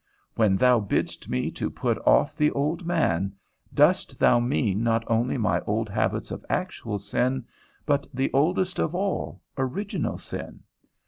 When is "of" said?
6.31-6.43, 8.79-8.95